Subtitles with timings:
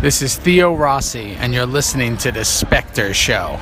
[0.00, 3.60] This is Theo Rossi, and you're listening to The Specter Show.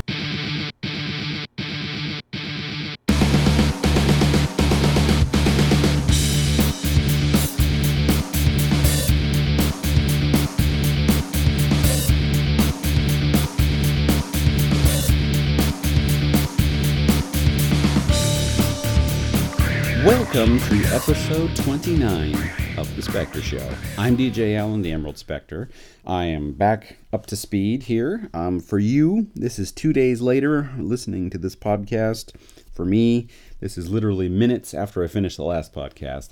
[20.07, 23.71] Welcome to episode 29 of The Specter Show.
[23.99, 25.69] I'm DJ Allen, the Emerald Specter.
[26.07, 28.30] I am back up to speed here.
[28.33, 32.35] Um, for you, this is two days later listening to this podcast.
[32.73, 33.29] For me,
[33.61, 36.30] this is literally minutes after I finished the last podcast.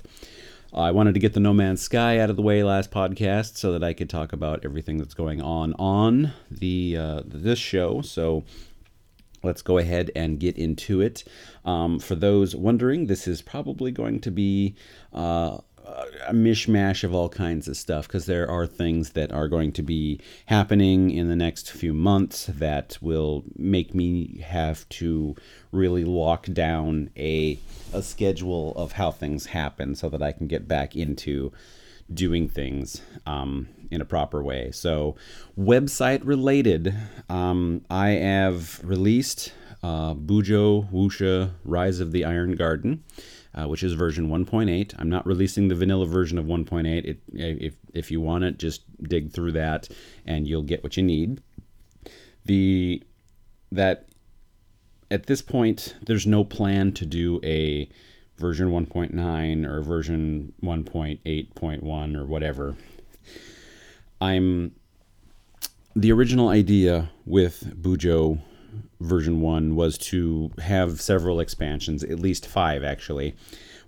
[0.73, 3.71] I wanted to get the No Man's Sky out of the way last podcast so
[3.73, 8.01] that I could talk about everything that's going on on the uh, this show.
[8.01, 8.43] So
[9.43, 11.23] let's go ahead and get into it.
[11.63, 14.75] Um, for those wondering, this is probably going to be
[15.13, 15.59] uh,
[16.27, 19.81] a mishmash of all kinds of stuff because there are things that are going to
[19.81, 25.35] be happening in the next few months that will make me have to
[25.71, 27.57] really lock down a,
[27.93, 31.51] a schedule of how things happen so that I can get back into
[32.13, 34.71] doing things um, in a proper way.
[34.71, 35.15] So,
[35.57, 36.95] website related,
[37.29, 43.03] um, I have released uh, Bujo Wuxia Rise of the Iron Garden.
[43.59, 44.93] Uh, which is version 1.8.
[44.97, 46.85] I'm not releasing the vanilla version of 1.8.
[47.03, 49.89] It, if, if you want it, just dig through that
[50.25, 51.41] and you'll get what you need.
[52.45, 53.03] The
[53.71, 54.07] that
[55.11, 57.89] at this point there's no plan to do a
[58.37, 62.75] version 1.9 or version 1.8.1 or whatever.
[64.21, 64.73] I'm
[65.95, 68.39] the original idea with Bujo
[68.99, 73.35] version 1 was to have several expansions, at least 5 actually,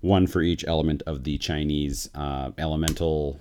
[0.02, 3.40] one for each element of the Chinese uh, elemental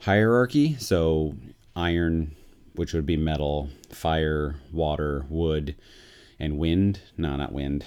[0.00, 0.76] hierarchy.
[0.78, 1.34] So
[1.74, 2.34] iron,
[2.74, 5.76] which would be metal, fire, water, wood,
[6.38, 7.00] and wind.
[7.16, 7.84] No, not wind.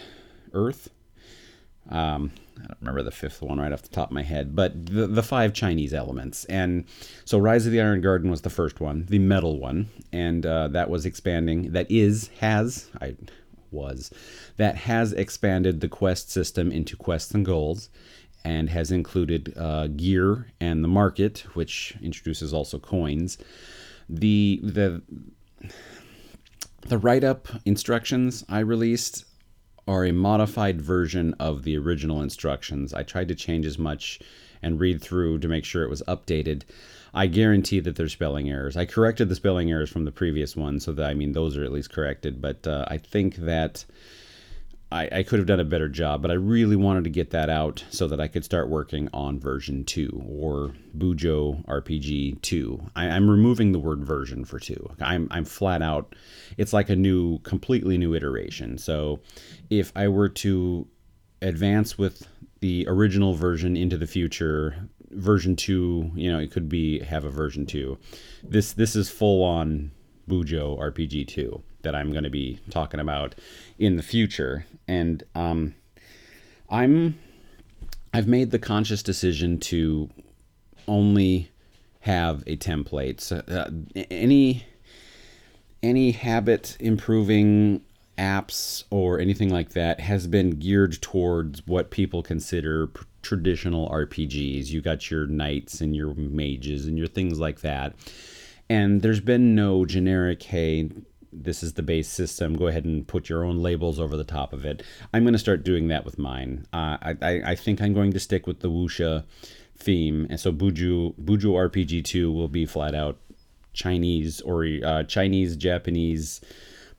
[0.53, 0.89] Earth
[1.89, 2.31] um,
[2.61, 5.08] I don't remember the fifth one right off the top of my head, but the,
[5.08, 6.45] the five Chinese elements.
[6.45, 6.86] And
[7.25, 10.67] so Rise of the Iron Garden was the first one, the metal one, and uh,
[10.69, 11.71] that was expanding.
[11.71, 13.15] That is, has, I
[13.71, 14.11] was,
[14.58, 17.89] that has expanded the quest system into quests and goals
[18.43, 23.37] and has included uh, gear and the market, which introduces also coins.
[24.08, 25.02] The, the,
[26.87, 29.25] the write up instructions I released
[29.89, 32.94] are a modified version of the original instructions.
[32.94, 34.20] I tried to change as much
[34.61, 36.61] and read through to make sure it was updated.
[37.11, 38.78] I guarantee that there's spelling errors.
[38.78, 41.64] I corrected the spelling errors from the previous one, so that I mean those are
[41.64, 42.39] at least corrected.
[42.39, 43.83] But uh, I think that
[44.92, 47.50] I, I, could have done a better job, but I really wanted to get that
[47.50, 52.89] out so that I could start working on version 2 or Bujo RPG 2.
[52.95, 54.95] I, am removing the word version for 2.
[54.99, 56.16] I'm, I'm flat out,
[56.58, 58.80] it's like a new, completely new iteration.
[58.80, 59.20] So
[59.70, 60.88] if I were to
[61.42, 62.28] advance with
[62.60, 67.30] the original version into the future, version 2, you know, it could be have a
[67.30, 67.95] version 2.
[68.44, 69.92] This, this is full on
[70.28, 73.36] Bujo RPG 2 that I'm going to be talking about
[73.78, 74.66] in the future.
[74.88, 75.76] And um,
[76.70, 77.20] I'm
[78.14, 80.10] I've made the conscious decision to
[80.88, 81.52] only
[82.02, 83.22] have a template.
[83.22, 83.70] So, uh,
[84.10, 84.66] any
[85.82, 87.82] any habit improving
[88.17, 92.90] apps or anything like that has been geared towards what people consider
[93.22, 94.67] traditional RPGs.
[94.67, 97.96] You got your knights and your mages and your things like that.
[98.70, 100.90] And there's been no generic, hey,
[101.32, 102.56] this is the base system.
[102.58, 104.84] Go ahead and put your own labels over the top of it.
[105.14, 106.66] I'm going to start doing that with mine.
[106.73, 109.26] Uh, I, I, I, think I'm going to stick with the wuxia
[109.78, 113.17] theme, and so Bujo Bujo RPG 2 will be flat out
[113.73, 116.42] Chinese or uh, Chinese Japanese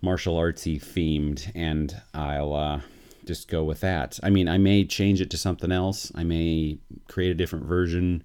[0.00, 2.80] martial artsy themed, and I'll uh,
[3.26, 4.18] just go with that.
[4.22, 6.10] I mean, I may change it to something else.
[6.14, 8.24] I may create a different version.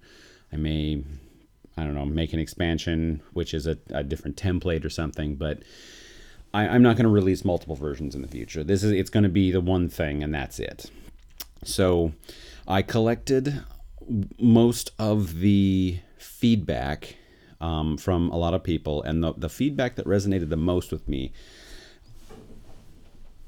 [0.52, 1.02] I may
[1.76, 5.36] I don't know, make an expansion, which is a, a different template or something.
[5.36, 5.62] But
[6.56, 8.64] I, am not going to release multiple versions in the future.
[8.64, 10.90] This is it's going to be the one thing, and that's it.
[11.64, 12.12] So
[12.66, 13.62] I collected
[14.40, 17.16] most of the feedback
[17.60, 21.06] um, from a lot of people, and the, the feedback that resonated the most with
[21.06, 21.30] me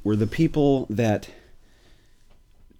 [0.04, 1.30] were the people that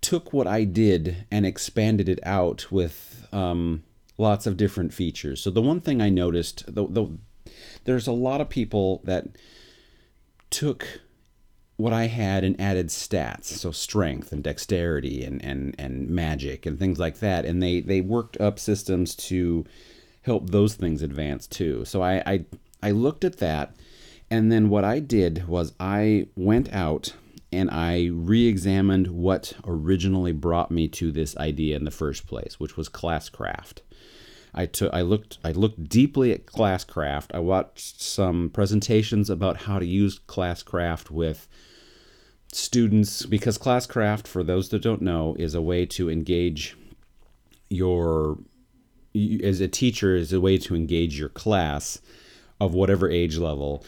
[0.03, 3.83] took what I did and expanded it out with um,
[4.19, 5.41] lots of different features.
[5.41, 7.19] So the one thing I noticed, the, the,
[7.85, 9.29] there's a lot of people that
[10.51, 11.01] took
[11.77, 16.79] what I had and added stats, so strength and dexterity and, and, and magic and
[16.79, 19.65] things like that, and they, they worked up systems to
[20.23, 21.85] help those things advance too.
[21.85, 22.45] So I, I
[22.83, 23.75] I looked at that,
[24.31, 27.15] and then what I did was I went out
[27.51, 32.77] and I re-examined what originally brought me to this idea in the first place, which
[32.77, 33.79] was classcraft.
[34.55, 37.35] I took I looked I looked deeply at classcraft.
[37.35, 41.49] I watched some presentations about how to use classcraft with
[42.53, 46.77] students because classcraft for those that don't know is a way to engage
[47.69, 48.39] your
[49.43, 52.01] as a teacher is a way to engage your class
[52.61, 53.85] of whatever age level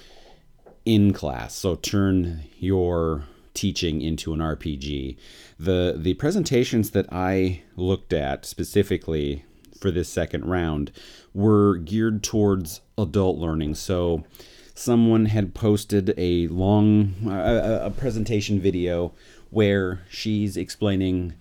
[0.85, 1.55] in class.
[1.55, 3.25] So turn your
[3.55, 5.17] teaching into an RPG.
[5.59, 9.45] The the presentations that I looked at specifically
[9.81, 10.93] for this second round
[11.35, 13.75] were geared towards adult learning.
[13.75, 14.25] So
[14.75, 19.13] someone had posted a long a presentation video
[19.51, 21.35] where she's explaining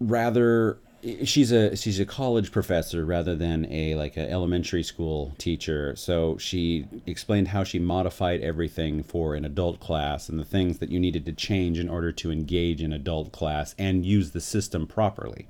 [0.00, 0.78] rather
[1.24, 6.36] she's a she's a college professor rather than a like an elementary school teacher so
[6.36, 10.98] she explained how she modified everything for an adult class and the things that you
[10.98, 15.46] needed to change in order to engage an adult class and use the system properly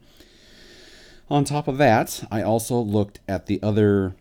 [1.31, 4.14] on top of that i also looked at the other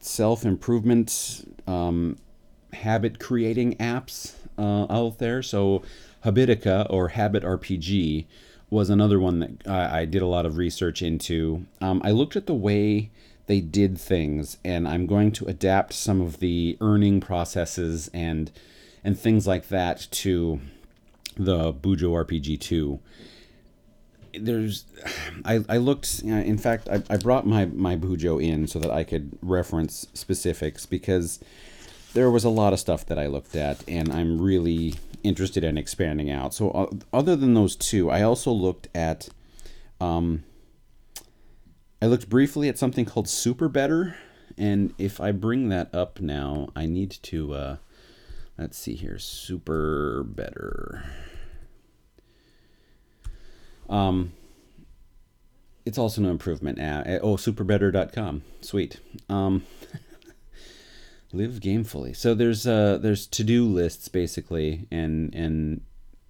[0.00, 2.16] self-improvement um,
[2.72, 5.82] habit creating apps uh, out there so
[6.24, 8.26] habitica or habit rpg
[8.70, 11.66] was another one that I, I did a lot of research into.
[11.80, 13.10] Um, I looked at the way
[13.46, 18.50] they did things, and I'm going to adapt some of the earning processes and
[19.02, 20.60] and things like that to
[21.36, 23.00] the Bujo RPG 2.
[24.34, 24.84] There's,
[25.44, 29.04] I, I looked, in fact, I, I brought my, my Bujo in so that I
[29.04, 31.40] could reference specifics because
[32.14, 35.78] there was a lot of stuff that I looked at, and I'm really interested in
[35.78, 36.54] expanding out.
[36.54, 39.28] So, uh, other than those two, I also looked at.
[40.00, 40.44] Um,
[42.02, 44.16] I looked briefly at something called super better
[44.60, 47.54] and if I bring that up now, I need to.
[47.54, 47.76] Uh,
[48.58, 51.02] let's see here, Superbetter.
[53.90, 54.32] Um,
[55.84, 56.78] it's also an improvement.
[56.78, 58.42] At, oh, superbetter.com.
[58.60, 59.00] Sweet.
[59.28, 59.64] Um,
[61.32, 62.14] live gamefully.
[62.16, 65.82] So there's uh there's to do lists basically, and and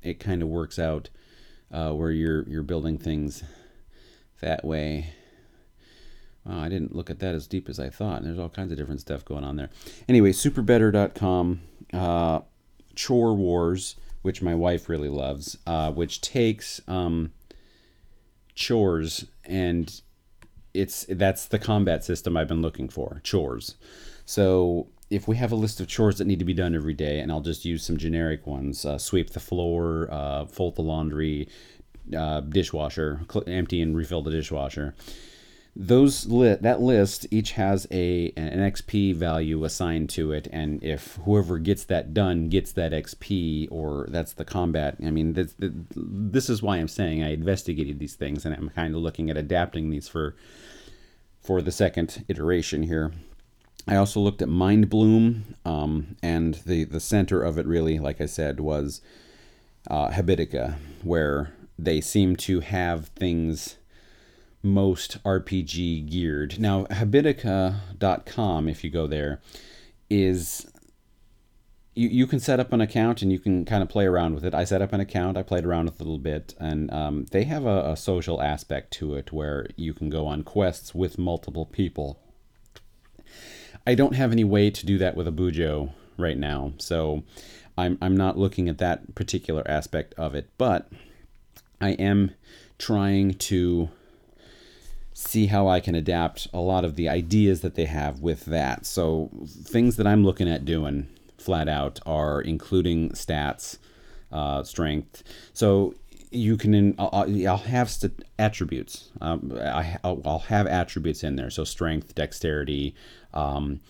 [0.02, 1.10] it kind of works out
[1.70, 3.42] uh, where you're you're building things
[4.40, 5.14] that way.
[6.44, 8.18] Wow, I didn't look at that as deep as I thought.
[8.18, 9.68] And There's all kinds of different stuff going on there.
[10.08, 11.60] Anyway, superbetter.com,
[11.92, 12.40] uh,
[12.94, 17.32] Chore Wars, which my wife really loves, uh, which takes um,
[18.60, 20.02] chores and
[20.74, 23.20] it's that's the combat system I've been looking for.
[23.24, 23.74] Chores.
[24.24, 27.18] So if we have a list of chores that need to be done every day,
[27.18, 31.48] and I'll just use some generic ones: uh, sweep the floor, uh, fold the laundry,
[32.16, 34.94] uh, dishwasher, cl- empty and refill the dishwasher.
[35.76, 41.17] Those li- that list each has a an XP value assigned to it, and if
[41.25, 44.96] whoever gets that done gets that XP, or that's the combat.
[45.05, 48.94] I mean, this, this is why I'm saying I investigated these things, and I'm kind
[48.94, 50.34] of looking at adapting these for
[51.40, 53.12] for the second iteration here.
[53.87, 58.20] I also looked at Mind Bloom, um, and the, the center of it really, like
[58.20, 59.00] I said, was
[59.88, 63.76] uh, Habitica, where they seem to have things
[64.62, 66.60] most RPG geared.
[66.60, 69.40] Now, Habitica.com, if you go there,
[70.08, 70.70] is
[71.94, 74.44] you, you can set up an account and you can kind of play around with
[74.44, 74.55] it.
[74.55, 77.26] I set up an account, I played around with it a little bit, and um,
[77.31, 81.19] they have a, a social aspect to it where you can go on quests with
[81.19, 82.19] multiple people
[83.86, 87.22] I don't have any way to do that with a Bujo right now, so
[87.79, 90.90] I'm I'm not looking at that particular aspect of it, but
[91.81, 92.32] I am
[92.79, 93.88] trying to
[95.20, 98.86] see how I can adapt a lot of the ideas that they have with that.
[98.86, 103.77] So things that I'm looking at doing flat out are including stats,
[104.32, 105.22] uh, strength.
[105.53, 105.94] So
[106.31, 109.10] you can I'll, I'll have st- attributes.
[109.20, 111.50] Um, I, will I'll have attributes in there.
[111.50, 112.94] So strength, dexterity,
[113.34, 113.81] um,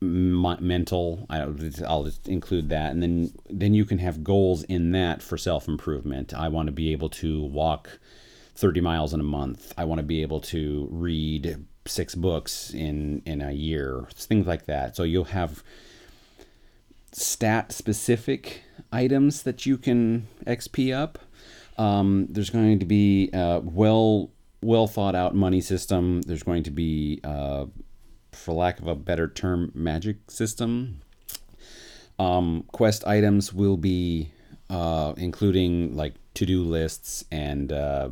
[0.00, 1.26] mental.
[1.28, 5.68] I'll just include that, and then then you can have goals in that for self
[5.68, 6.32] improvement.
[6.32, 7.98] I want to be able to walk
[8.54, 9.72] 30 miles in a month.
[9.76, 14.08] I want to be able to read six books in in a year.
[14.14, 14.96] Things like that.
[14.96, 15.62] So you'll have
[17.12, 21.18] stat specific items that you can XP up
[21.76, 24.30] um, there's going to be a well
[24.62, 26.22] well thought out money system.
[26.22, 27.66] There's going to be, uh,
[28.32, 31.00] for lack of a better term, magic system.
[32.18, 34.30] Um, quest items will be
[34.70, 38.10] uh, including like to do lists and uh,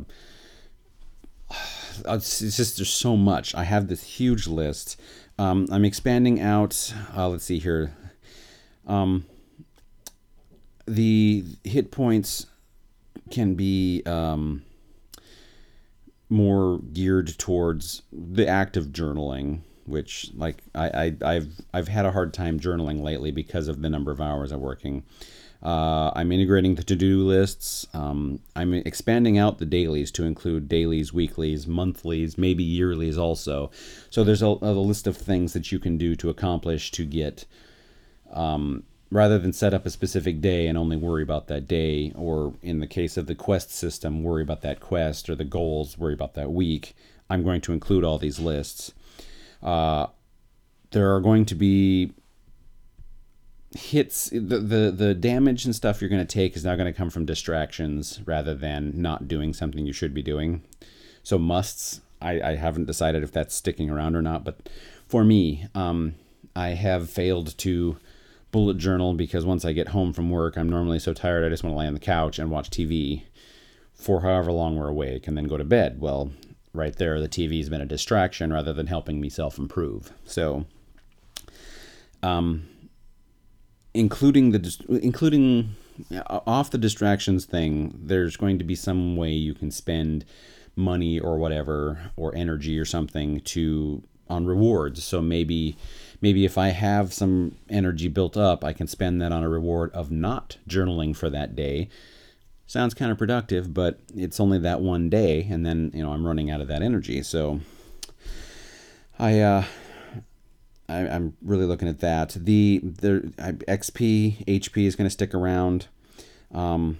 [2.05, 3.55] it's, just there's so much.
[3.55, 4.99] I have this huge list.
[5.37, 6.93] Um, I'm expanding out.
[7.15, 7.95] Uh, let's see here.
[8.85, 9.25] Um,
[10.85, 12.47] the hit points
[13.31, 14.63] can be um,
[16.29, 22.11] more geared towards the act of journaling, which like I, I have I've had a
[22.11, 25.03] hard time journaling lately because of the number of hours I'm working.
[25.63, 27.87] Uh, I'm integrating the to-do lists.
[27.93, 33.71] Um, I'm expanding out the dailies to include dailies, weeklies, monthlies, maybe yearlies also.
[34.09, 37.45] So there's a, a list of things that you can do to accomplish to get
[38.33, 42.55] um, rather than set up a specific day and only worry about that day, or
[42.61, 46.13] in the case of the quest system, worry about that quest, or the goals, worry
[46.13, 46.93] about that week,
[47.29, 48.91] I'm going to include all these lists.
[49.61, 50.07] Uh,
[50.91, 52.11] there are going to be
[53.75, 56.97] hits the, the the damage and stuff you're going to take is now going to
[56.97, 60.61] come from distractions rather than not doing something you should be doing
[61.23, 64.69] so musts i, I haven't decided if that's sticking around or not but
[65.07, 66.13] for me um,
[66.55, 67.97] i have failed to
[68.53, 71.63] bullet journal because once I get home from work, I'm normally so tired I just
[71.63, 73.23] want to lay on the couch and watch TV
[73.93, 75.99] for however long we're awake and then go to bed.
[75.99, 76.31] Well,
[76.71, 80.13] right there, the TV's been a distraction rather than helping me self improve.
[80.23, 80.65] So,
[82.21, 82.69] um,
[83.93, 85.75] including the including
[86.27, 90.25] off the distractions thing, there's going to be some way you can spend
[90.75, 95.03] money or whatever or energy or something to on rewards.
[95.03, 95.77] So maybe
[96.21, 99.91] maybe if I have some energy built up, I can spend that on a reward
[99.93, 101.89] of not journaling for that day.
[102.65, 106.25] Sounds kind of productive, but it's only that one day, and then you know I'm
[106.25, 107.21] running out of that energy.
[107.21, 107.59] So
[109.19, 109.65] I, uh,
[110.89, 112.29] I am really looking at that.
[112.31, 115.87] The the XP HP is going to stick around.
[116.53, 116.99] Um,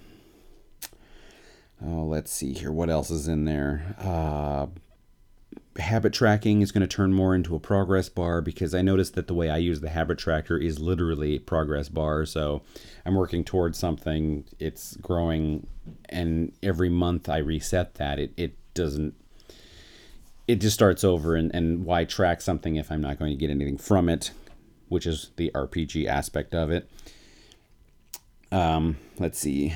[1.84, 2.72] oh, let's see here.
[2.72, 3.94] What else is in there?
[3.98, 4.66] Uh,
[5.78, 9.26] habit tracking is going to turn more into a progress bar because I noticed that
[9.26, 12.26] the way I use the habit tracker is literally progress bar.
[12.26, 12.62] So
[13.04, 15.66] I'm working towards something, it's growing,
[16.08, 18.18] and every month I reset that.
[18.18, 19.14] It, it doesn't,
[20.46, 21.34] it just starts over.
[21.34, 24.30] And, and why track something if I'm not going to get anything from it,
[24.88, 26.88] which is the RPG aspect of it.
[28.52, 29.74] Um, let's see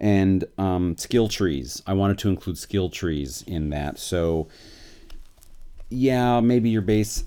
[0.00, 1.82] and um, skill trees.
[1.86, 3.98] I wanted to include skill trees in that.
[3.98, 4.48] So,
[5.90, 7.24] yeah, maybe your base,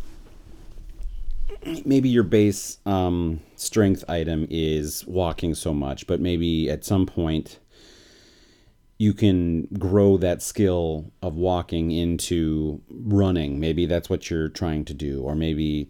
[1.86, 7.60] maybe your base um, strength item is walking so much, but maybe at some point
[8.98, 13.60] you can grow that skill of walking into running.
[13.60, 15.90] Maybe that's what you're trying to do, or maybe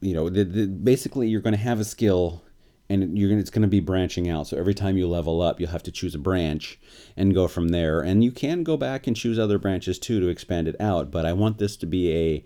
[0.00, 2.42] you know, the, the, basically you're going to have a skill
[2.88, 4.46] and you're gonna, it's going to be branching out.
[4.46, 6.78] So every time you level up, you'll have to choose a branch
[7.16, 8.00] and go from there.
[8.00, 11.10] And you can go back and choose other branches too to expand it out.
[11.10, 12.44] But I want this to be a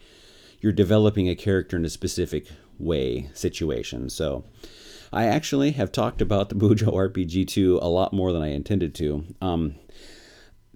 [0.60, 2.46] you're developing a character in a specific
[2.78, 4.10] way situation.
[4.10, 4.44] So
[5.12, 8.94] I actually have talked about the Bujo RPG 2 a lot more than I intended
[8.96, 9.24] to.
[9.40, 9.74] Um,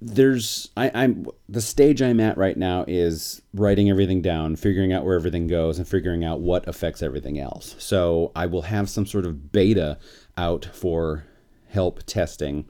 [0.07, 5.05] there's I, I'm the stage I'm at right now is writing everything down, figuring out
[5.05, 7.75] where everything goes, and figuring out what affects everything else.
[7.79, 9.99] So I will have some sort of beta
[10.37, 11.25] out for
[11.69, 12.67] help testing.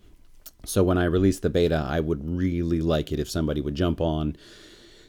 [0.65, 4.01] So when I release the beta, I would really like it if somebody would jump
[4.01, 4.37] on,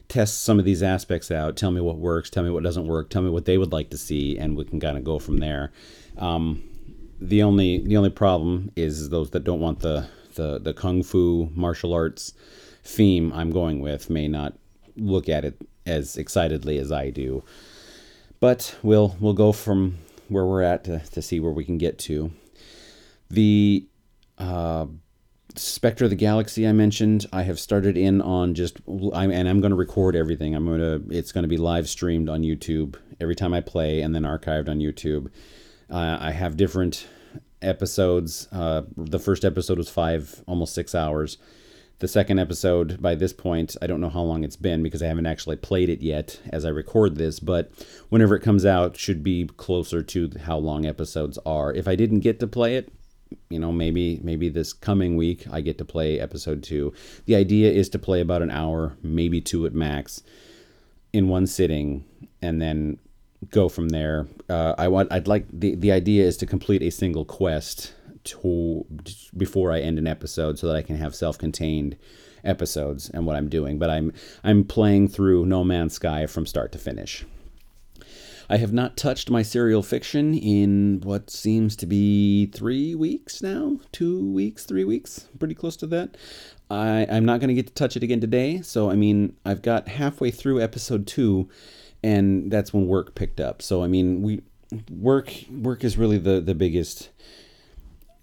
[0.08, 3.08] test some of these aspects out, tell me what works, tell me what doesn't work,
[3.08, 5.38] tell me what they would like to see, and we can kind of go from
[5.38, 5.72] there.
[6.18, 6.64] Um,
[7.20, 11.50] the only the only problem is those that don't want the the the kung fu
[11.54, 12.32] martial arts
[12.82, 14.54] theme I'm going with may not
[14.96, 17.44] look at it as excitedly as I do.
[18.40, 21.98] But we'll we'll go from where we're at to, to see where we can get
[21.98, 22.32] to.
[23.30, 23.86] The
[24.38, 24.86] uh,
[25.54, 29.60] Specter of the Galaxy I mentioned, I have started in on just I'm, and I'm
[29.60, 30.54] going to record everything.
[30.54, 34.02] I'm going to it's going to be live streamed on YouTube every time I play
[34.02, 35.30] and then archived on YouTube.
[35.88, 37.06] Uh, I have different
[37.62, 38.48] episodes.
[38.52, 41.38] Uh, the first episode was five, almost six hours.
[41.98, 45.06] The second episode, by this point, I don't know how long it's been because I
[45.06, 47.72] haven't actually played it yet as I record this, but
[48.10, 51.72] whenever it comes out, should be closer to how long episodes are.
[51.72, 52.92] If I didn't get to play it,
[53.48, 56.92] you know, maybe maybe this coming week I get to play episode two.
[57.24, 60.22] The idea is to play about an hour, maybe two at max,
[61.14, 62.04] in one sitting,
[62.42, 62.98] and then
[63.50, 64.26] go from there.
[64.48, 65.12] Uh, I want.
[65.12, 68.84] I'd like the the idea is to complete a single quest to
[69.36, 71.96] before I end an episode, so that I can have self-contained
[72.44, 73.78] episodes and what I'm doing.
[73.78, 74.12] But I'm
[74.42, 77.24] I'm playing through No Man's Sky from start to finish.
[78.48, 83.80] I have not touched my serial fiction in what seems to be three weeks now,
[83.90, 86.16] two weeks, three weeks, pretty close to that.
[86.70, 88.60] I, I'm not going to get to touch it again today.
[88.62, 91.48] So, I mean, I've got halfway through episode two,
[92.02, 93.62] and that's when work picked up.
[93.62, 94.42] So, I mean, we
[94.90, 97.10] work work is really the the biggest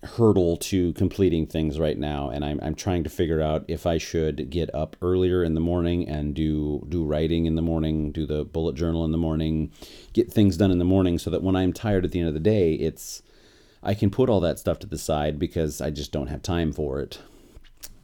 [0.03, 2.29] hurdle to completing things right now.
[2.29, 5.61] And I'm, I'm trying to figure out if i should get up earlier in the
[5.61, 9.71] morning and do do writing in the morning do the bullet journal in the morning
[10.11, 12.33] get things done in the morning so that when i'm tired at the end of
[12.33, 13.21] the day it's
[13.81, 16.73] i can put all that stuff to the side because i just don't have time
[16.73, 17.19] for it.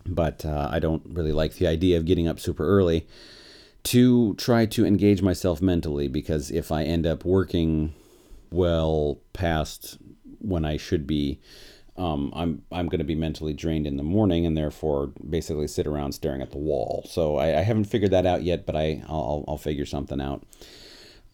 [0.05, 3.07] But uh, i don't really like the idea of getting up super early
[3.83, 7.93] to try to engage myself mentally because if i end up working
[8.51, 9.97] well past
[10.39, 11.39] when i should be
[11.99, 15.85] um, I'm I'm going to be mentally drained in the morning and therefore basically sit
[15.85, 17.05] around staring at the wall.
[17.09, 20.45] So I, I haven't figured that out yet, but I I'll, I'll figure something out.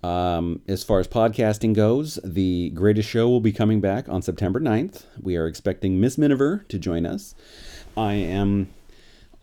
[0.03, 4.59] Um, as far as podcasting goes, the greatest show will be coming back on September
[4.59, 5.03] 9th.
[5.19, 7.33] We are expecting Miss Miniver to join us.
[7.97, 8.69] I am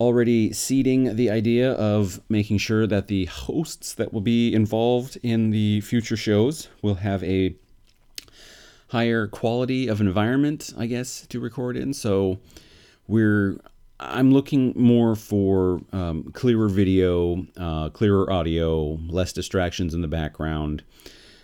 [0.03, 5.51] already seeding the idea of making sure that the hosts that will be involved in
[5.51, 7.55] the future shows will have a
[8.89, 11.93] higher quality of environment, I guess, to record in.
[11.93, 12.39] So
[13.07, 13.57] we're
[13.99, 20.83] I'm looking more for um, clearer video, uh, clearer audio, less distractions in the background.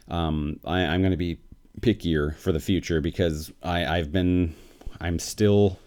[0.09, 1.39] Um, I, am going to be
[1.79, 4.55] pickier for the future because I, I've been,
[4.99, 5.79] I'm still,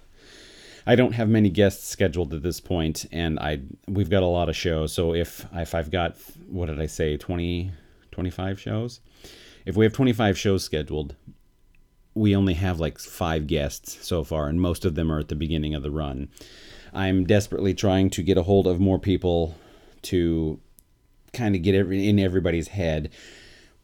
[0.87, 4.49] I don't have many guests scheduled at this point, and I we've got a lot
[4.49, 4.93] of shows.
[4.93, 6.17] So if if I've got
[6.49, 7.73] what did I say 20,
[8.11, 9.01] 25 shows,
[9.65, 11.15] if we have 25 shows scheduled,
[12.15, 15.37] we only have like five guests so far, and most of them are at the
[15.37, 16.29] beginning of the run.
[16.93, 19.57] I'm desperately trying to get a hold of more people
[20.03, 20.61] to
[21.33, 23.11] kind of get every, in everybody's head.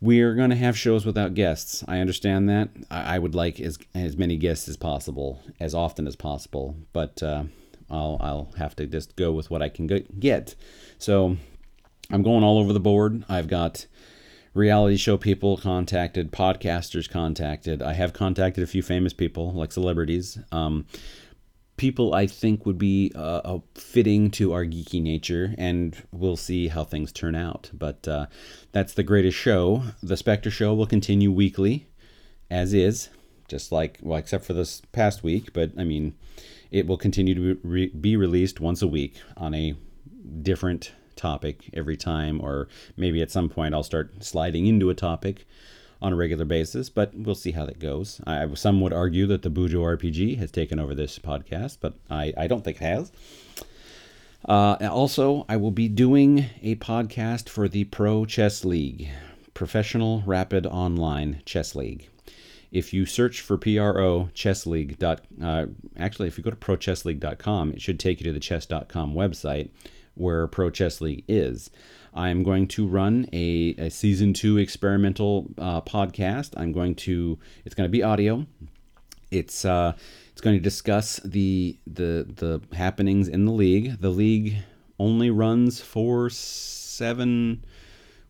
[0.00, 1.82] We're going to have shows without guests.
[1.88, 2.68] I understand that.
[2.90, 7.20] I, I, would like as, as many guests as possible, as often as possible, but
[7.22, 7.44] uh,
[7.90, 10.54] I'll, I'll have to just go with what I can get.
[10.98, 11.36] So
[12.10, 13.24] I'm going all over the board.
[13.28, 13.86] I've got
[14.54, 17.82] reality show people contacted, podcasters contacted.
[17.82, 20.38] I have contacted a few famous people, like celebrities.
[20.52, 20.86] Um,
[21.78, 26.84] people I think would be uh, fitting to our geeky nature, and we'll see how
[26.84, 27.70] things turn out.
[27.72, 28.26] But uh,
[28.72, 29.84] that's the greatest show.
[30.02, 31.86] The Specter Show will continue weekly,
[32.50, 33.08] as is,
[33.48, 36.14] just like, well, except for this past week, but I mean,
[36.70, 39.74] it will continue to be, be released once a week on a
[40.42, 45.46] different topic every time, or maybe at some point I'll start sliding into a topic
[46.00, 48.20] on a regular basis, but we'll see how that goes.
[48.26, 52.32] I, some would argue that the Bujo RPG has taken over this podcast, but I,
[52.36, 53.12] I don't think it has.
[54.44, 59.08] Uh, also, I will be doing a podcast for the Pro Chess League,
[59.54, 62.08] Professional Rapid Online Chess League.
[62.70, 67.72] If you search for PRO Chess League, dot, uh, actually, if you go to prochessleague.com,
[67.72, 69.70] it should take you to the chess.com website
[70.14, 71.70] where Pro Chess League is.
[72.18, 76.50] I'm going to run a, a season two experimental uh, podcast.
[76.56, 78.44] I'm going to, it's going to be audio.
[79.30, 79.92] It's, uh,
[80.32, 84.00] it's going to discuss the, the, the happenings in the league.
[84.00, 84.56] The league
[84.98, 87.64] only runs for seven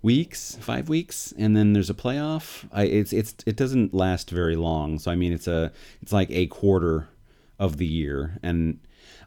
[0.03, 2.69] weeks, five weeks, and then there's a playoff.
[2.71, 4.99] I, it's, it's, it doesn't last very long.
[4.99, 5.73] So, I mean, it's a,
[6.03, 7.09] it's like a quarter
[7.59, 8.39] of the year.
[8.43, 8.81] And,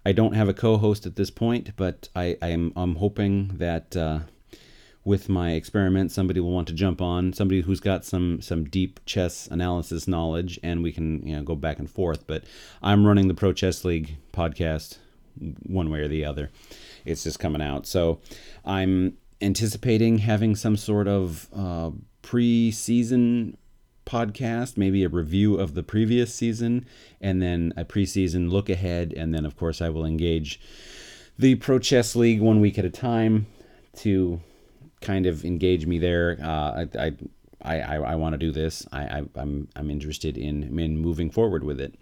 [0.05, 4.19] I don't have a co-host at this point, but I, I'm I'm hoping that uh,
[5.03, 8.99] with my experiment, somebody will want to jump on, somebody who's got some some deep
[9.05, 12.27] chess analysis knowledge, and we can you know go back and forth.
[12.27, 12.43] But
[12.81, 14.97] I'm running the Pro Chess League podcast
[15.63, 16.51] one way or the other.
[17.05, 18.19] It's just coming out, so
[18.63, 23.57] I'm anticipating having some sort of uh, pre-season
[24.05, 26.85] podcast, maybe a review of the previous season,
[27.19, 29.13] and then a preseason look ahead.
[29.15, 30.59] And then, of course, I will engage
[31.39, 33.47] the Pro Chess League one week at a time
[33.97, 34.41] to
[35.01, 36.37] kind of engage me there.
[36.41, 37.11] Uh, I,
[37.63, 38.87] I, I, I want to do this.
[38.91, 41.95] I, I, I'm, I'm interested in, in moving forward with it.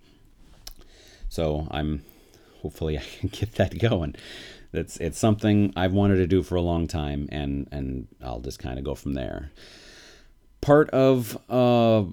[1.29, 2.03] So I'm
[2.62, 4.15] hopefully I can get that going.
[4.71, 8.59] That's it's something I've wanted to do for a long time, and and I'll just
[8.59, 9.51] kind of go from there
[10.62, 12.03] part of uh,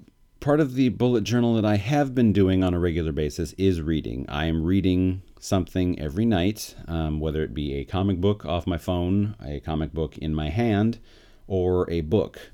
[0.47, 3.81] part of the bullet journal that I have been doing on a regular basis is
[3.81, 4.25] reading.
[4.29, 8.77] I am reading something every night, um, whether it be a comic book off my
[8.77, 10.99] phone, a comic book in my hand,
[11.47, 12.53] or a book.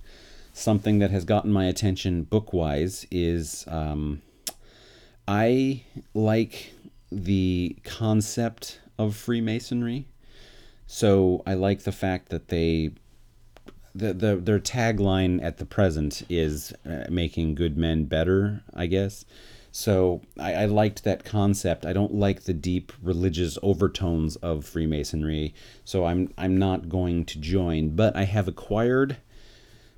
[0.54, 4.24] Something that has gotten my attention book wise is um,
[5.28, 5.84] I
[6.16, 6.74] like
[7.12, 10.08] the concept of Freemasonry.
[10.88, 12.94] So I like the fact that they
[13.96, 19.26] the, the their tagline at the present is uh, making good men better, I guess.
[19.72, 21.86] So I, I liked that concept.
[21.86, 25.54] I don't like the deep religious overtones of Freemasonry,
[25.84, 27.96] so I'm I'm not going to join.
[27.96, 29.18] But I have acquired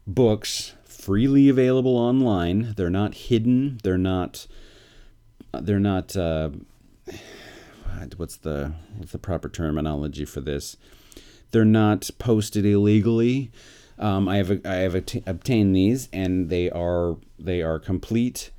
[0.07, 2.73] books freely available online.
[2.77, 3.79] They're not hidden.
[3.83, 4.47] They're not.
[5.53, 6.15] They're not.
[6.15, 6.51] Uh,
[8.17, 10.77] what's the what's the proper terminology for this?
[11.51, 13.51] They're not posted illegally.
[13.97, 18.51] Um, I have I have obtained these, and they are they are complete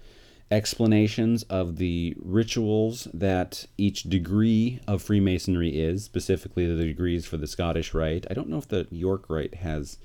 [0.50, 7.48] explanations of the rituals that each degree of Freemasonry is, specifically the degrees for the
[7.48, 8.26] Scottish Rite.
[8.30, 9.98] I don't know if the York Rite has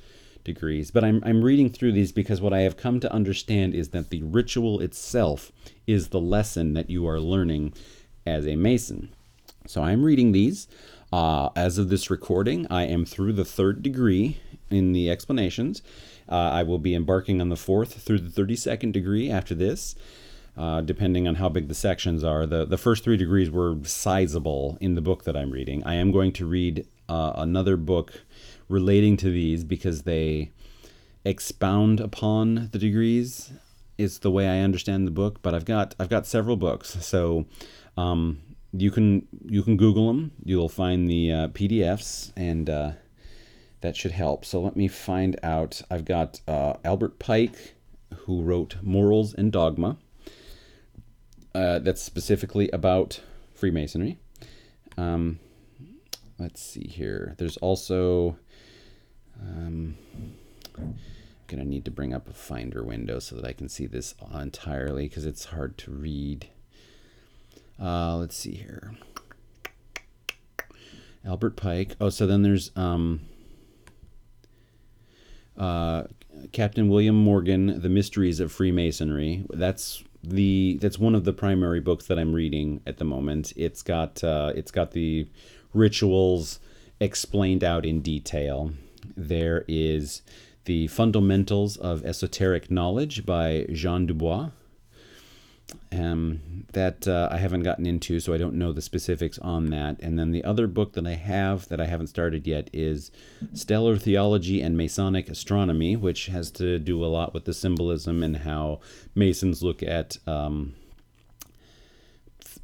[0.44, 3.90] degrees, but I'm, I'm reading through these because what I have come to understand is
[3.90, 5.52] that the ritual itself
[5.86, 7.74] is the lesson that you are learning
[8.26, 9.10] as a Mason.
[9.68, 10.68] So I'm reading these.
[11.14, 14.40] Uh, as of this recording, I am through the third degree
[14.74, 15.82] in the explanations.
[16.30, 19.96] Uh, I will be embarking on the fourth through the 32nd degree after this
[20.58, 22.46] uh, depending on how big the sections are.
[22.46, 25.84] The, the first three degrees were sizable in the book that I'm reading.
[25.86, 28.24] I am going to read uh, another book
[28.68, 30.52] relating to these because they
[31.24, 33.52] expound upon the degrees.
[33.98, 37.46] Is the way I understand the book, but I've got I've got several books, so
[37.98, 38.42] um,
[38.74, 40.32] you can you can Google them.
[40.44, 42.92] You'll find the uh, PDFs, and uh,
[43.82, 44.46] that should help.
[44.46, 45.82] So let me find out.
[45.90, 47.76] I've got uh, Albert Pike,
[48.26, 49.98] who wrote Morals and Dogma
[51.54, 53.22] uh, that's specifically about
[53.54, 54.18] Freemasonry.
[54.98, 55.40] Um,
[56.40, 57.36] let's see here.
[57.38, 58.38] There's also.
[59.42, 59.98] Um,
[60.78, 60.96] I'm
[61.48, 65.08] gonna need to bring up a Finder window so that I can see this entirely
[65.08, 66.48] because it's hard to read.
[67.80, 68.96] Uh, let's see here.
[71.26, 71.96] Albert Pike.
[72.00, 73.22] Oh, so then there's um,
[75.62, 76.08] uh,
[76.52, 79.46] Captain William Morgan, The Mysteries of Freemasonry.
[79.52, 83.54] That's the that's one of the primary books that I'm reading at the moment.
[83.56, 85.28] It's got uh, it's got the
[85.74, 86.60] rituals
[87.00, 88.74] explained out in detail.
[89.16, 90.24] There is
[90.66, 94.50] the Fundamentals of Esoteric Knowledge by Jean Dubois
[95.92, 99.98] um, that uh, I haven't gotten into, so I don't know the specifics on that.
[100.00, 103.12] And then the other book that I have that I haven't started yet is
[103.54, 108.38] Stellar Theology and Masonic Astronomy, which has to do a lot with the symbolism and
[108.38, 108.80] how
[109.16, 110.76] Masons look at um,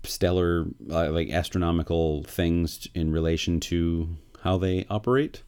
[0.03, 5.43] stellar, uh, like astronomical things in relation to how they operate.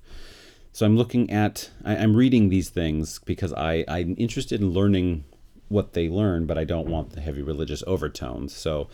[0.72, 5.24] So I'm looking at, I, am reading these things because I, I'm interested in learning
[5.70, 8.56] what they learn, but I don't want the heavy religious overtones.
[8.56, 8.90] So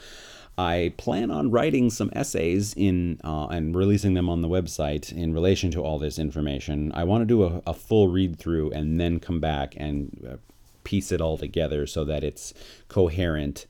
[0.58, 5.34] I plan on writing some essays in uh, and releasing them on the website in
[5.34, 6.92] relation to all this information.
[6.94, 10.36] I want to do a, a full read through and then come back and uh,
[10.84, 12.54] piece it all together so that it's
[12.88, 13.66] coherent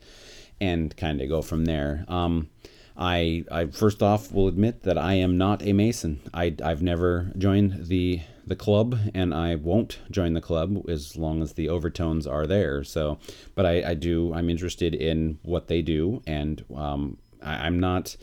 [0.61, 2.05] and kind of go from there.
[2.07, 2.49] Um,
[2.97, 6.21] I, I first off will admit that I am not a Mason.
[6.33, 11.41] I, I've never joined the the club, and I won't join the club as long
[11.41, 12.83] as the overtones are there.
[12.83, 13.17] So,
[13.55, 14.33] but I, I do.
[14.33, 18.15] I'm interested in what they do, and um, I, I'm not.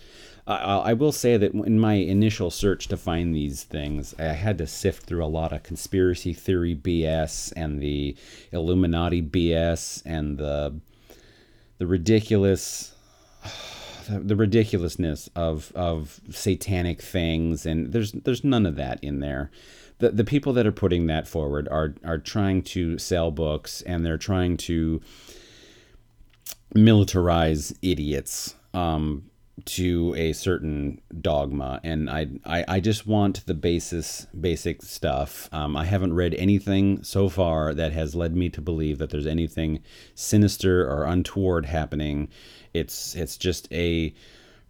[0.47, 4.59] I, I will say that in my initial search to find these things, I had
[4.59, 8.17] to sift through a lot of conspiracy theory BS and the
[8.53, 10.81] Illuminati BS and the
[11.79, 12.95] the ridiculous
[14.09, 19.51] the ridiculousness of of satanic things and there's there's none of that in there.
[19.99, 24.05] The, the people that are putting that forward are are trying to sell books and
[24.05, 25.01] they're trying to
[26.75, 28.55] militarize idiots.
[28.75, 29.31] Um,
[29.67, 35.77] to a certain dogma and I, I i just want the basis basic stuff um,
[35.77, 39.81] i haven't read anything so far that has led me to believe that there's anything
[40.15, 42.29] sinister or untoward happening
[42.73, 44.15] it's it's just a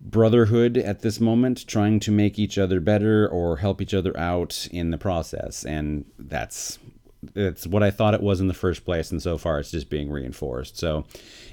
[0.02, 4.68] brotherhood at this moment, trying to make each other better or help each other out
[4.70, 5.64] in the process.
[5.64, 6.78] And that's
[7.34, 9.88] it's what I thought it was in the first place, and so far it's just
[9.88, 10.76] being reinforced.
[10.76, 11.04] So,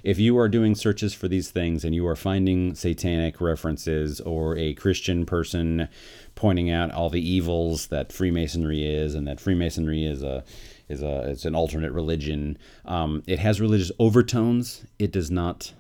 [0.04, 4.58] if you are doing searches for these things and you are finding satanic references or
[4.58, 5.88] a Christian person
[6.36, 10.44] pointing out all the evils that Freemasonry is and that Freemasonry is a
[10.88, 14.86] is a it's an alternate religion, um, it has religious overtones.
[14.98, 15.74] It does not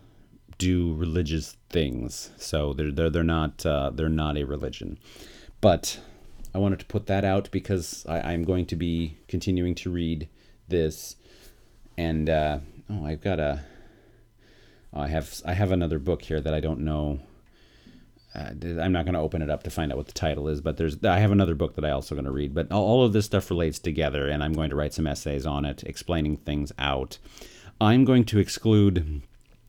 [0.59, 2.29] do religious things.
[2.37, 4.99] So they're they're, they're not uh, they're not a religion.
[5.61, 5.99] But
[6.53, 10.27] I wanted to put that out because I, am going to be continuing to read
[10.67, 11.15] this,
[11.97, 12.59] and uh,
[12.89, 13.61] oh, I've got a.
[14.93, 17.19] Oh, I have I have another book here that I don't know.
[18.33, 20.61] Uh, I'm not going to open it up to find out what the title is,
[20.61, 22.55] but there's I have another book that I also going to read.
[22.55, 25.45] But all, all of this stuff relates together, and I'm going to write some essays
[25.45, 27.19] on it, explaining things out.
[27.79, 29.21] I'm going to exclude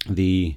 [0.09, 0.57] the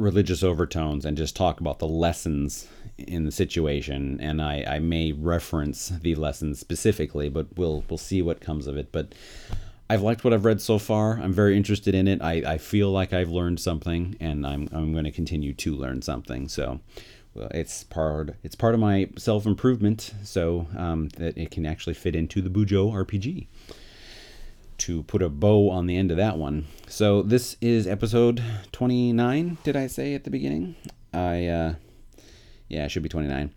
[0.00, 5.12] religious overtones and just talk about the lessons in the situation and I, I may
[5.12, 9.14] reference the lessons specifically but we'll we'll see what comes of it but
[9.90, 11.18] I've liked what I've read so far.
[11.20, 12.22] I'm very interested in it.
[12.22, 16.00] I, I feel like I've learned something, and I'm, I'm going to continue to learn
[16.00, 16.46] something.
[16.46, 16.78] So,
[17.34, 21.94] well, it's part it's part of my self improvement, so um, that it can actually
[21.94, 23.48] fit into the Bujo RPG.
[24.80, 26.66] To put a bow on the end of that one.
[26.88, 29.58] So this is episode 29.
[29.62, 30.74] Did I say at the beginning?
[31.12, 31.74] I uh,
[32.68, 33.52] yeah, it should be 29.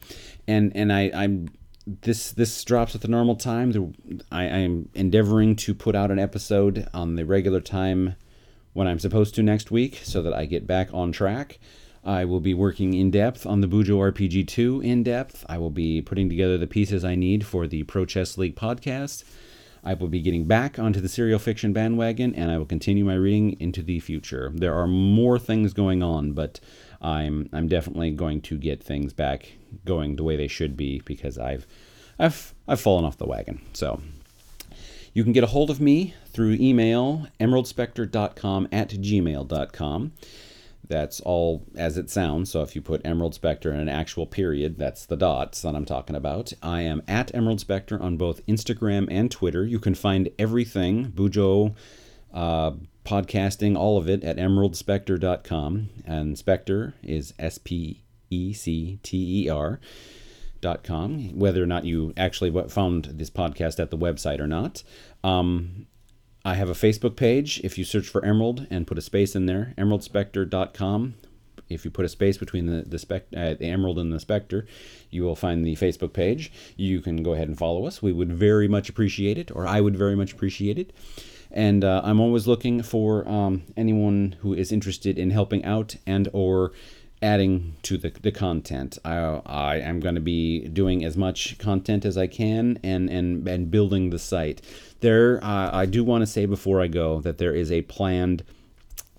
[0.47, 1.49] And and I I'm
[1.85, 3.93] this this drops at the normal time.
[4.31, 8.15] I, am endeavoring to put out an episode on the regular time
[8.73, 11.59] when I'm supposed to next week, so that I get back on track.
[12.05, 15.45] I will be working in depth on the Bujo RPG 2 in depth.
[15.47, 19.23] I will be putting together the pieces I need for the Pro Chess League podcast.
[19.83, 23.15] I will be getting back onto the serial fiction bandwagon, and I will continue my
[23.15, 24.51] reading into the future.
[24.53, 26.59] There are more things going on, but
[27.01, 29.53] I'm I'm definitely going to get things back
[29.85, 31.67] going the way they should be because I've
[32.17, 33.61] I've I've fallen off the wagon.
[33.73, 34.01] So
[35.13, 40.13] you can get a hold of me through email emeraldspecter.com at gmail.com.
[40.87, 42.51] That's all as it sounds.
[42.51, 45.85] So if you put Emerald Specter in an actual period, that's the dots that I'm
[45.85, 46.51] talking about.
[46.61, 49.65] I am at Emerald Specter on both Instagram and Twitter.
[49.65, 51.75] You can find everything Bujo,
[52.33, 52.71] uh,
[53.05, 55.89] podcasting, all of it at emeraldspecter.com.
[56.05, 59.79] And Specter is S P E C T E R.
[60.59, 64.81] Dot com, whether or not you actually found this podcast at the website or not.
[65.21, 65.87] Um,
[66.45, 67.61] I have a Facebook page.
[67.63, 71.13] If you search for Emerald and put a space in there, emeraldspecter.com.
[71.69, 74.67] If you put a space between the the, spec, uh, the Emerald and the Specter,
[75.09, 76.51] you will find the Facebook page.
[76.75, 78.01] You can go ahead and follow us.
[78.01, 80.91] We would very much appreciate it, or I would very much appreciate it.
[81.49, 86.27] And uh, I'm always looking for um, anyone who is interested in helping out and
[86.33, 86.73] or
[87.23, 88.99] adding to the, the content.
[89.05, 93.47] I, I am going to be doing as much content as I can and, and,
[93.47, 94.61] and building the site.
[94.99, 98.43] There, uh, I do want to say before I go that there is a planned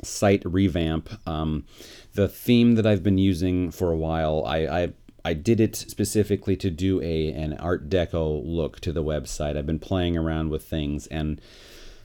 [0.02, 1.08] site revamp.
[1.26, 1.64] Um,
[2.12, 4.92] the theme that I've been using for a while, I, I
[5.26, 9.56] I did it specifically to do a an Art Deco look to the website.
[9.56, 11.40] I've been playing around with things, and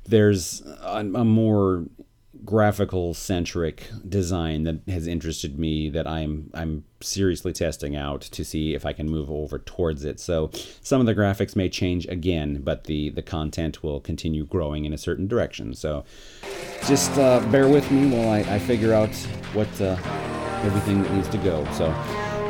[0.07, 1.85] there's a, a more
[2.45, 8.73] graphical centric design that has interested me that I'm I'm seriously testing out to see
[8.73, 10.19] if I can move over towards it.
[10.19, 14.85] So some of the graphics may change again, but the the content will continue growing
[14.85, 15.73] in a certain direction.
[15.73, 16.05] So
[16.87, 19.13] just uh, bear with me while I, I figure out
[19.53, 19.97] what uh,
[20.63, 21.65] everything that needs to go.
[21.73, 21.89] So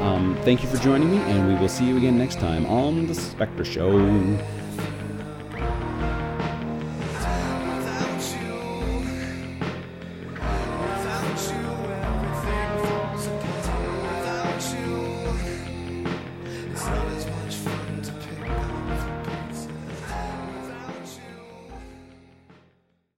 [0.01, 3.07] um, thank you for joining me, and we will see you again next time on
[3.07, 3.97] the Specter Show.